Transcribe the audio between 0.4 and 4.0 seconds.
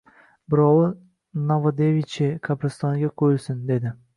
Birovi, Novodeviche qabristoniga qo‘yilsin, dedi.